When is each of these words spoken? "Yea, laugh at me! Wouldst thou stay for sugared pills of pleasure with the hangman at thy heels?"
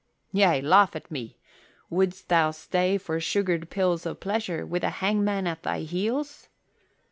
"Yea, 0.31 0.59
laugh 0.63 0.95
at 0.95 1.11
me! 1.11 1.37
Wouldst 1.91 2.27
thou 2.27 2.49
stay 2.49 2.97
for 2.97 3.19
sugared 3.19 3.69
pills 3.69 4.03
of 4.07 4.19
pleasure 4.19 4.65
with 4.65 4.81
the 4.81 4.89
hangman 4.89 5.45
at 5.45 5.61
thy 5.61 5.81
heels?" 5.81 6.49